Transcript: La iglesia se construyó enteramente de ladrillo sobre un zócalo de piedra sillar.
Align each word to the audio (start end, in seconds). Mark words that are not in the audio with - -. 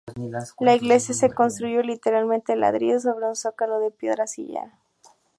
La 0.59 0.73
iglesia 0.73 1.13
se 1.13 1.29
construyó 1.31 1.79
enteramente 1.81 2.53
de 2.53 2.57
ladrillo 2.57 2.99
sobre 2.99 3.27
un 3.27 3.35
zócalo 3.35 3.77
de 3.77 3.91
piedra 3.91 4.25
sillar. 4.25 4.71